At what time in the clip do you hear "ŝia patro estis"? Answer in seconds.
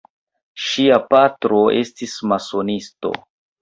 0.67-2.19